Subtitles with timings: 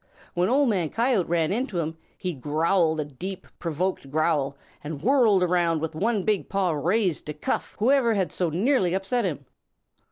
[0.33, 5.43] When Old Man Coyote ran into him, he growled a deep, provoked growl and whirled
[5.43, 9.45] around with one big paw raised to cuff whoever had so nearly upset him.